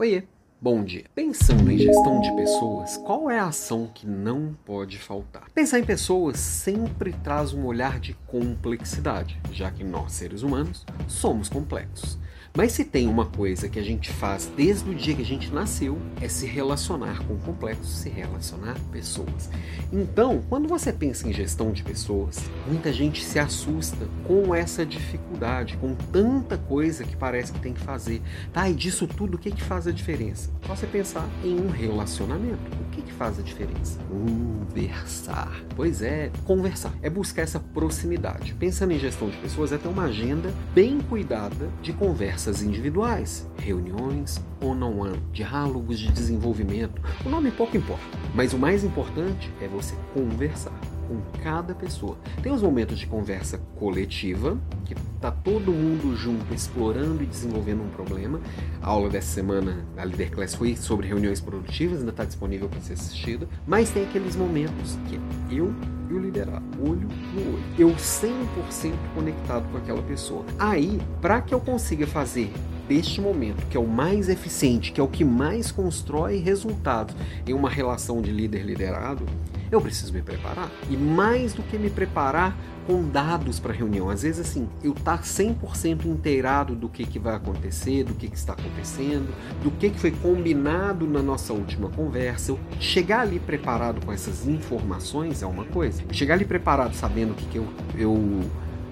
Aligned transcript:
Oiê, 0.00 0.22
bom 0.60 0.84
dia. 0.84 1.06
Pensando 1.12 1.68
em 1.72 1.76
gestão 1.76 2.20
de 2.20 2.32
pessoas, 2.36 2.96
qual 2.98 3.28
é 3.28 3.40
a 3.40 3.48
ação 3.48 3.90
que 3.92 4.06
não 4.06 4.56
pode 4.64 4.96
faltar? 4.96 5.50
Pensar 5.50 5.80
em 5.80 5.84
pessoas 5.84 6.38
sempre 6.38 7.12
traz 7.12 7.52
um 7.52 7.66
olhar 7.66 7.98
de 7.98 8.14
complexidade, 8.28 9.40
já 9.50 9.72
que 9.72 9.82
nós, 9.82 10.12
seres 10.12 10.42
humanos, 10.42 10.86
somos 11.08 11.48
complexos. 11.48 12.16
Mas 12.56 12.72
se 12.72 12.84
tem 12.84 13.06
uma 13.06 13.26
coisa 13.26 13.68
que 13.68 13.78
a 13.78 13.82
gente 13.82 14.10
faz 14.10 14.50
desde 14.56 14.90
o 14.90 14.94
dia 14.94 15.14
que 15.14 15.22
a 15.22 15.24
gente 15.24 15.52
nasceu, 15.52 15.98
é 16.20 16.28
se 16.28 16.46
relacionar 16.46 17.24
com 17.24 17.36
complexos, 17.36 17.98
se 17.98 18.08
relacionar 18.08 18.74
com 18.74 18.90
pessoas. 18.90 19.50
Então, 19.92 20.42
quando 20.48 20.68
você 20.68 20.92
pensa 20.92 21.28
em 21.28 21.32
gestão 21.32 21.70
de 21.70 21.82
pessoas, 21.82 22.40
muita 22.66 22.92
gente 22.92 23.24
se 23.24 23.38
assusta 23.38 24.08
com 24.26 24.54
essa 24.54 24.84
dificuldade, 24.84 25.76
com 25.76 25.94
tanta 25.94 26.58
coisa 26.58 27.04
que 27.04 27.16
parece 27.16 27.52
que 27.52 27.60
tem 27.60 27.72
que 27.72 27.80
fazer. 27.80 28.20
Tá, 28.52 28.68
e 28.68 28.74
disso 28.74 29.06
tudo, 29.06 29.36
o 29.36 29.38
que, 29.38 29.50
que 29.50 29.62
faz 29.62 29.86
a 29.86 29.92
diferença? 29.92 30.50
Só 30.66 30.74
você 30.74 30.86
pensar 30.86 31.28
em 31.44 31.60
um 31.60 31.70
relacionamento. 31.70 32.58
O 32.80 32.90
que, 32.90 33.02
que 33.02 33.12
faz 33.12 33.38
a 33.38 33.42
diferença? 33.42 33.98
Conversar. 34.08 35.62
Pois 35.76 36.02
é, 36.02 36.30
conversar. 36.44 36.92
É 37.02 37.08
buscar 37.08 37.42
essa 37.42 37.60
proximidade. 37.60 38.54
Pensando 38.54 38.92
em 38.92 38.98
gestão 38.98 39.30
de 39.30 39.36
pessoas, 39.36 39.72
é 39.72 39.78
ter 39.78 39.88
uma 39.88 40.04
agenda 40.04 40.52
bem 40.74 41.00
cuidada 41.00 41.68
de 41.82 41.92
conversa 41.92 42.37
conversas 42.38 42.62
individuais, 42.62 43.44
reuniões 43.58 44.40
one-on-one, 44.60 45.20
diálogos 45.32 45.98
de 45.98 46.12
desenvolvimento. 46.12 47.02
O 47.26 47.28
nome 47.28 47.50
pouco 47.50 47.76
importa, 47.76 48.16
mas 48.32 48.52
o 48.52 48.58
mais 48.58 48.84
importante 48.84 49.52
é 49.60 49.66
você 49.66 49.96
conversar 50.14 50.78
com 51.08 51.20
cada 51.42 51.74
pessoa. 51.74 52.16
Tem 52.42 52.52
os 52.52 52.62
momentos 52.62 52.98
de 52.98 53.06
conversa 53.06 53.58
coletiva, 53.76 54.58
que 54.84 54.94
tá 55.20 55.30
todo 55.30 55.72
mundo 55.72 56.14
junto 56.16 56.54
explorando 56.54 57.22
e 57.22 57.26
desenvolvendo 57.26 57.82
um 57.82 57.88
problema. 57.88 58.40
A 58.82 58.88
aula 58.88 59.08
dessa 59.08 59.34
semana 59.34 59.84
da 59.96 60.04
Leader 60.04 60.30
Class 60.30 60.54
foi 60.54 60.76
sobre 60.76 61.08
reuniões 61.08 61.40
produtivas, 61.40 62.00
ainda 62.00 62.10
está 62.10 62.24
disponível 62.24 62.68
para 62.68 62.80
ser 62.80 62.92
assistida. 62.92 63.48
Mas 63.66 63.90
tem 63.90 64.04
aqueles 64.04 64.36
momentos 64.36 64.98
que 65.08 65.18
eu 65.54 65.74
e 66.10 66.14
o 66.14 66.18
liderado, 66.18 66.64
olho 66.80 67.08
no 67.34 67.54
olho. 67.54 67.64
Eu 67.78 67.88
100% 67.90 68.92
conectado 69.14 69.70
com 69.70 69.78
aquela 69.78 70.02
pessoa. 70.02 70.44
Aí, 70.58 71.00
para 71.20 71.40
que 71.40 71.52
eu 71.52 71.60
consiga 71.60 72.06
fazer 72.06 72.52
deste 72.88 73.20
momento, 73.20 73.66
que 73.66 73.76
é 73.76 73.80
o 73.80 73.86
mais 73.86 74.28
eficiente, 74.28 74.92
que 74.92 75.00
é 75.00 75.04
o 75.04 75.08
que 75.08 75.24
mais 75.24 75.70
constrói 75.70 76.38
resultados 76.38 77.14
em 77.46 77.52
uma 77.52 77.68
relação 77.68 78.22
de 78.22 78.30
líder-liderado, 78.30 79.24
eu 79.70 79.80
preciso 79.80 80.12
me 80.12 80.22
preparar. 80.22 80.70
E 80.90 80.96
mais 80.96 81.52
do 81.52 81.62
que 81.62 81.78
me 81.78 81.90
preparar 81.90 82.56
com 82.86 83.06
dados 83.06 83.60
para 83.60 83.72
a 83.72 83.76
reunião, 83.76 84.08
às 84.08 84.22
vezes 84.22 84.40
assim, 84.40 84.66
eu 84.82 84.92
estar 84.92 85.18
tá 85.18 85.22
100% 85.22 86.06
inteirado 86.06 86.74
do 86.74 86.88
que, 86.88 87.04
que 87.04 87.18
vai 87.18 87.34
acontecer, 87.34 88.02
do 88.02 88.14
que, 88.14 88.28
que 88.28 88.36
está 88.36 88.54
acontecendo, 88.54 89.28
do 89.62 89.70
que, 89.70 89.90
que 89.90 90.00
foi 90.00 90.10
combinado 90.10 91.06
na 91.06 91.20
nossa 91.20 91.52
última 91.52 91.90
conversa. 91.90 92.52
Eu 92.52 92.58
chegar 92.80 93.20
ali 93.20 93.38
preparado 93.38 94.04
com 94.04 94.10
essas 94.10 94.46
informações 94.46 95.42
é 95.42 95.46
uma 95.46 95.64
coisa. 95.66 96.02
Chegar 96.12 96.34
ali 96.34 96.46
preparado 96.46 96.94
sabendo 96.94 97.32
o 97.32 97.34
que, 97.34 97.44
que 97.46 97.58
eu, 97.58 97.68
eu 97.94 98.40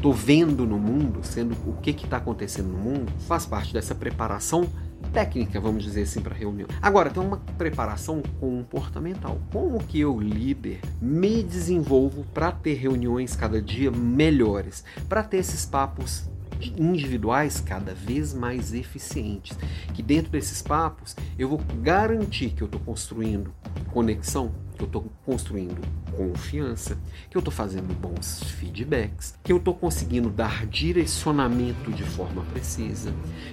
tô 0.00 0.10
vendo 0.10 0.66
no 0.66 0.78
mundo, 0.78 1.20
sendo 1.22 1.54
o 1.66 1.74
que 1.74 1.90
está 1.90 2.16
acontecendo 2.16 2.68
no 2.68 2.78
mundo, 2.78 3.12
faz 3.28 3.44
parte 3.44 3.74
dessa 3.74 3.94
preparação 3.94 4.66
técnica, 5.02 5.60
vamos 5.60 5.84
dizer 5.84 6.02
assim, 6.02 6.20
para 6.20 6.34
reunião. 6.34 6.68
Agora, 6.80 7.10
tem 7.10 7.22
uma 7.22 7.38
preparação 7.58 8.22
comportamental. 8.40 9.38
Como 9.52 9.82
que 9.84 10.00
eu, 10.00 10.18
líder, 10.18 10.80
me 11.00 11.42
desenvolvo 11.42 12.24
para 12.32 12.52
ter 12.52 12.74
reuniões 12.74 13.36
cada 13.36 13.60
dia 13.60 13.90
melhores, 13.90 14.84
para 15.08 15.22
ter 15.22 15.38
esses 15.38 15.66
papos 15.66 16.30
individuais 16.76 17.60
cada 17.60 17.94
vez 17.94 18.32
mais 18.32 18.72
eficientes. 18.72 19.56
Que 19.94 20.02
dentro 20.02 20.30
desses 20.30 20.62
papos 20.62 21.16
eu 21.38 21.48
vou 21.48 21.60
garantir 21.80 22.50
que 22.50 22.62
eu 22.62 22.66
estou 22.66 22.80
construindo 22.80 23.52
conexão, 23.92 24.52
que 24.76 24.82
eu 24.82 24.86
estou 24.86 25.12
construindo 25.24 25.80
confiança, 26.12 26.98
que 27.30 27.36
eu 27.36 27.40
estou 27.40 27.52
fazendo 27.52 27.94
bons 27.98 28.42
feedbacks, 28.42 29.34
que 29.42 29.52
eu 29.52 29.56
estou 29.56 29.74
conseguindo 29.74 30.28
dar 30.28 30.66
direcionamento 30.66 31.90
de 31.90 32.02
forma 32.02 32.42
precisa, 32.52 33.12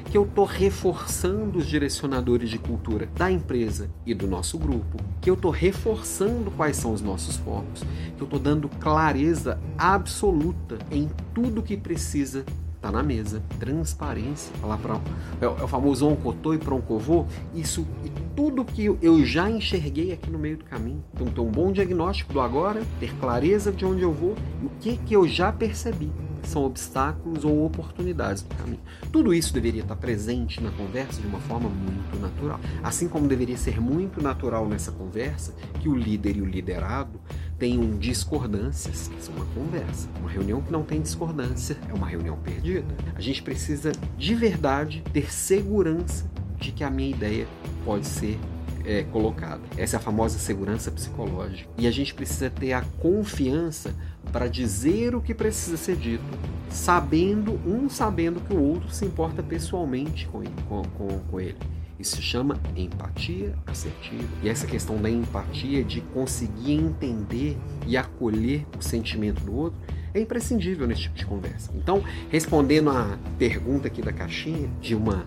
que 0.10 0.18
eu 0.18 0.24
estou 0.24 0.46
reforçando 0.46 1.60
os 1.60 1.68
direcionadores 1.68 2.50
de 2.50 2.60
cultura 2.60 3.08
da 3.16 3.32
empresa 3.32 3.90
e 4.06 4.14
do 4.14 4.28
nosso 4.28 4.58
grupo, 4.58 4.98
que 5.22 5.30
eu 5.30 5.36
estou 5.36 5.52
reforçando 5.52 6.52
quais 6.52 6.78
são 6.78 6.94
os 6.94 7.02
nossos 7.02 7.38
focos, 7.38 7.84
que 8.16 8.22
eu 8.22 8.26
estou 8.26 8.40
dando 8.40 8.68
clareza 8.68 9.60
absoluta 9.78 10.78
em 10.92 11.10
tudo 11.34 11.64
que 11.64 11.78
precisa 11.78 12.46
tá 12.82 12.92
na 12.92 13.04
mesa. 13.04 13.42
Transparência. 13.60 14.54
Falar 14.62 14.78
para 14.78 14.96
é, 15.42 15.46
é, 15.46 15.48
o 15.48 15.68
famoso 15.68 16.08
oncotô 16.08 16.54
e 16.54 16.58
proncovô. 16.58 17.26
Isso 17.54 17.86
e 18.04 18.10
tudo 18.36 18.64
que 18.64 18.86
eu 19.02 19.26
já 19.26 19.50
enxerguei 19.50 20.12
aqui 20.12 20.30
no 20.30 20.40
meio 20.40 20.58
do 20.58 20.66
caminho. 20.66 21.04
Então, 21.14 21.28
ter 21.28 21.42
um 21.42 21.52
bom 21.52 21.72
diagnóstico 21.72 22.34
do 22.34 22.42
agora, 22.42 22.82
ter 23.00 23.14
clareza 23.16 23.72
de 23.72 23.86
onde 23.86 24.02
eu 24.02 24.12
vou 24.12 24.36
e 24.62 24.66
o 24.66 24.72
que 24.80 24.98
que 24.98 25.14
eu 25.14 25.28
já 25.28 25.52
percebi 25.52 26.12
são 26.44 26.64
obstáculos 26.64 27.44
ou 27.44 27.66
oportunidades 27.66 28.42
do 28.44 28.56
caminho. 28.56 28.80
Tudo 29.12 29.34
isso 29.34 29.54
deveria 29.54 29.82
estar 29.82 29.96
presente 29.96 30.62
na 30.62 30.72
conversa 30.72 31.22
de 31.22 31.28
uma 31.28 31.40
forma 31.42 31.70
muito 31.70 32.20
natural. 32.20 32.60
Assim 32.84 33.08
como 33.08 33.28
deveria 33.28 33.58
ser 33.58 33.80
muito 33.80 34.22
natural 34.22 34.68
nessa 34.68 34.92
conversa 34.92 35.54
que 35.80 35.90
o 35.90 35.96
líder 35.96 36.38
e 36.38 36.42
o 36.42 36.46
liderado 36.46 37.20
tenham 37.60 37.98
discordâncias, 37.98 39.10
que 39.10 39.22
são 39.22 39.36
uma 39.36 39.46
conversa. 39.48 40.08
Uma 40.20 40.30
reunião 40.30 40.62
que 40.62 40.72
não 40.72 40.84
tem 40.84 41.02
discordância 41.02 41.78
é 41.90 41.94
uma 41.94 42.08
reunião 42.08 42.38
perdida. 42.38 42.88
A 43.14 43.22
gente 43.22 43.44
precisa 43.44 43.92
de 44.18 44.34
verdade 44.34 45.04
ter 45.14 45.32
segurança 45.32 46.26
de 46.58 46.72
que 46.72 46.84
a 46.84 46.90
minha 46.90 47.10
ideia 47.10 47.46
pode 47.84 48.08
ser 48.08 48.40
é, 48.86 49.04
colocada. 49.04 49.62
Essa 49.78 49.98
é 49.98 50.00
a 50.00 50.02
famosa 50.02 50.40
segurança 50.40 50.90
psicológica. 50.90 51.70
E 51.78 51.86
a 51.86 51.92
gente 51.92 52.14
precisa 52.14 52.50
ter 52.50 52.74
a 52.74 52.82
confiança 53.00 53.94
para 54.32 54.48
dizer 54.48 55.14
o 55.16 55.22
que 55.22 55.34
precisa 55.34 55.76
ser 55.76 55.96
dito, 55.96 56.24
sabendo, 56.70 57.60
um 57.66 57.90
sabendo 57.90 58.40
que 58.40 58.54
o 58.54 58.62
outro 58.62 58.90
se 58.90 59.06
importa 59.06 59.44
pessoalmente 59.44 60.28
com 60.28 60.42
ele. 60.42 60.54
Com, 60.68 60.84
com, 60.84 61.20
com 61.20 61.40
ele. 61.40 61.58
Isso 62.00 62.16
se 62.16 62.22
chama 62.22 62.58
empatia 62.76 63.54
assertiva. 63.68 64.28
E 64.42 64.48
essa 64.48 64.66
questão 64.66 65.02
da 65.02 65.10
empatia, 65.10 65.84
de 65.84 66.02
conseguir 66.02 66.74
entender 66.74 67.58
e 67.86 67.98
acolher 67.98 68.66
o 68.78 68.82
sentimento 68.82 69.42
do 69.44 69.54
outro, 69.54 69.80
é 70.14 70.20
imprescindível 70.22 70.88
nesse 70.88 71.02
tipo 71.02 71.16
de 71.16 71.26
conversa. 71.26 71.72
Então, 71.76 72.02
respondendo 72.30 72.90
à 72.90 73.18
pergunta 73.38 73.88
aqui 73.88 74.02
da 74.02 74.14
caixinha, 74.14 74.70
de 74.82 74.96
uma 74.96 75.26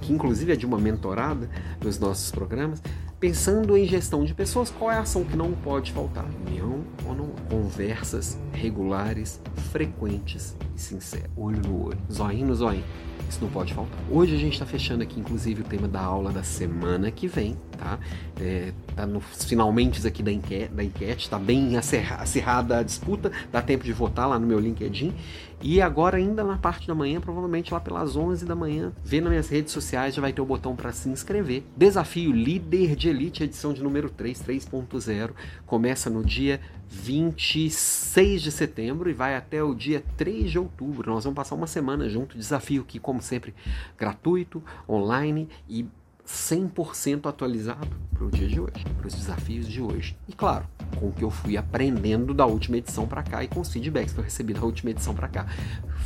que 0.00 0.12
inclusive 0.12 0.52
é 0.52 0.56
de 0.56 0.64
uma 0.64 0.78
mentorada 0.78 1.50
dos 1.78 1.98
nossos 1.98 2.30
programas, 2.30 2.82
pensando 3.20 3.76
em 3.76 3.86
gestão 3.86 4.24
de 4.24 4.32
pessoas, 4.34 4.70
qual 4.70 4.90
é 4.90 4.96
a 4.96 5.00
ação 5.00 5.24
que 5.24 5.36
não 5.36 5.52
pode 5.52 5.92
faltar? 5.92 6.26
União 6.46 6.75
ou 7.04 7.14
não? 7.14 7.28
Conversas 7.50 8.38
regulares, 8.52 9.40
frequentes 9.70 10.56
e 10.74 10.80
sinceras. 10.80 11.30
Olho 11.36 11.60
no 11.62 11.86
olho, 11.86 11.98
zoinho 12.10 12.46
no 12.46 12.54
zoinho. 12.54 12.84
Isso 13.28 13.42
não 13.42 13.50
pode 13.50 13.74
faltar. 13.74 13.98
Hoje 14.08 14.34
a 14.34 14.38
gente 14.38 14.52
está 14.52 14.64
fechando 14.64 15.02
aqui, 15.02 15.18
inclusive, 15.18 15.62
o 15.62 15.64
tema 15.64 15.88
da 15.88 16.00
aula 16.00 16.30
da 16.30 16.44
semana 16.44 17.10
que 17.10 17.26
vem, 17.26 17.56
tá? 17.76 17.98
É, 18.40 18.72
tá 18.94 19.04
nos 19.04 19.44
finalmente 19.44 20.06
aqui 20.06 20.22
da 20.22 20.30
enquete, 20.30 20.72
da 20.72 20.84
enquete, 20.84 21.28
tá 21.28 21.38
bem 21.38 21.76
acirrada 21.76 22.78
a 22.78 22.82
disputa, 22.82 23.32
dá 23.50 23.60
tempo 23.60 23.84
de 23.84 23.92
votar 23.92 24.28
lá 24.28 24.38
no 24.38 24.46
meu 24.46 24.60
LinkedIn. 24.60 25.12
E 25.60 25.80
agora, 25.80 26.18
ainda 26.18 26.44
na 26.44 26.56
parte 26.58 26.86
da 26.86 26.94
manhã, 26.94 27.20
provavelmente 27.20 27.72
lá 27.72 27.80
pelas 27.80 28.14
11 28.14 28.44
da 28.44 28.54
manhã, 28.54 28.92
vê 29.02 29.20
nas 29.20 29.30
minhas 29.30 29.48
redes 29.48 29.72
sociais, 29.72 30.14
já 30.14 30.20
vai 30.20 30.32
ter 30.32 30.40
o 30.40 30.46
botão 30.46 30.76
para 30.76 30.92
se 30.92 31.08
inscrever. 31.08 31.64
Desafio 31.76 32.30
Líder 32.30 32.94
de 32.94 33.08
Elite, 33.08 33.42
edição 33.42 33.72
de 33.72 33.82
número 33.82 34.10
3, 34.10 34.42
3.0. 34.42 35.30
Começa 35.64 36.10
no 36.10 36.22
dia 36.22 36.60
26 36.88 38.42
de 38.42 38.52
setembro 38.52 39.08
e 39.10 39.12
vai 39.12 39.36
até 39.36 39.62
o 39.62 39.74
dia 39.74 40.02
3 40.16 40.50
de 40.50 40.58
outubro. 40.58 41.12
Nós 41.12 41.24
vamos 41.24 41.36
passar 41.36 41.54
uma 41.54 41.66
semana 41.66 42.08
junto. 42.08 42.36
Desafio 42.36 42.84
que, 42.84 42.98
como 42.98 43.20
sempre, 43.20 43.54
gratuito, 43.96 44.62
online 44.88 45.48
e 45.68 45.86
100% 46.26 47.26
atualizado 47.26 47.88
para 48.12 48.24
o 48.24 48.30
dia 48.30 48.48
de 48.48 48.60
hoje, 48.60 48.84
para 48.98 49.06
os 49.06 49.14
desafios 49.14 49.68
de 49.68 49.80
hoje. 49.80 50.16
E 50.26 50.32
claro, 50.32 50.66
com 50.98 51.08
o 51.08 51.12
que 51.12 51.22
eu 51.22 51.30
fui 51.30 51.56
aprendendo 51.56 52.34
da 52.34 52.46
última 52.46 52.78
edição 52.78 53.06
para 53.06 53.22
cá 53.22 53.44
e 53.44 53.48
com 53.48 53.60
os 53.60 53.72
feedbacks 53.72 54.12
que 54.12 54.18
eu 54.18 54.24
recebi 54.24 54.52
da 54.52 54.62
última 54.62 54.90
edição 54.90 55.14
para 55.14 55.28
cá. 55.28 55.46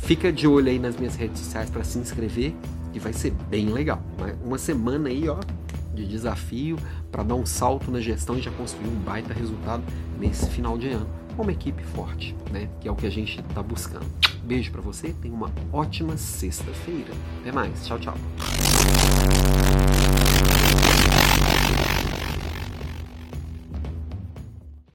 Fica 0.01 0.31
de 0.31 0.47
olho 0.47 0.69
aí 0.69 0.77
nas 0.77 0.95
minhas 0.95 1.15
redes 1.15 1.39
sociais 1.39 1.69
para 1.69 1.83
se 1.83 1.97
inscrever, 1.97 2.53
que 2.93 2.99
vai 2.99 3.13
ser 3.13 3.31
bem 3.49 3.69
legal. 3.69 4.01
Uma 4.43 4.57
semana 4.57 5.09
aí, 5.09 5.27
ó, 5.27 5.39
de 5.93 6.05
desafio 6.05 6.77
para 7.11 7.23
dar 7.23 7.35
um 7.35 7.45
salto 7.45 7.91
na 7.91 7.99
gestão 7.99 8.37
e 8.37 8.41
já 8.41 8.51
construir 8.51 8.87
um 8.87 8.99
baita 8.99 9.33
resultado 9.33 9.83
nesse 10.19 10.49
final 10.49 10.77
de 10.77 10.89
ano. 10.89 11.07
Com 11.35 11.43
uma 11.43 11.51
equipe 11.51 11.83
forte, 11.83 12.35
né? 12.51 12.69
Que 12.79 12.87
é 12.87 12.91
o 12.91 12.95
que 12.95 13.07
a 13.07 13.09
gente 13.09 13.39
está 13.39 13.63
buscando. 13.63 14.05
Beijo 14.43 14.71
para 14.71 14.81
você, 14.81 15.13
tenha 15.21 15.33
uma 15.33 15.51
ótima 15.71 16.17
sexta-feira. 16.17 17.13
Até 17.39 17.51
mais, 17.51 17.85
tchau, 17.85 17.99
tchau. 17.99 18.17